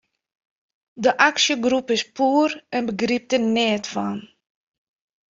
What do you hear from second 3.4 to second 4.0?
neat